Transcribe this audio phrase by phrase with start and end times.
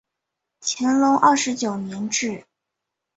[0.61, 2.47] 乾隆二十九年置。